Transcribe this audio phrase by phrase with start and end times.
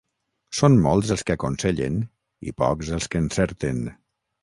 [0.59, 2.01] Són molts els que aconsellen
[2.53, 3.89] i pocs els que encerten.